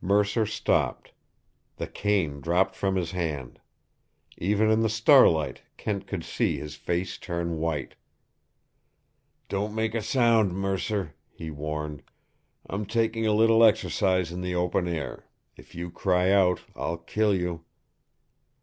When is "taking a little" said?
12.86-13.62